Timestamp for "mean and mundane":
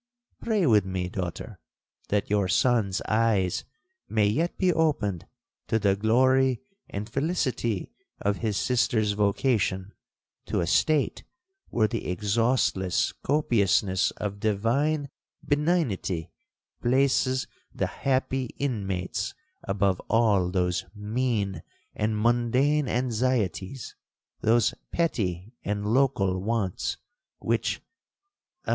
20.95-22.87